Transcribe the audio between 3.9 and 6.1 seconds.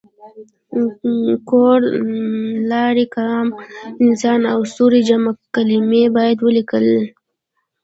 انسان او ستوری جمع کلمې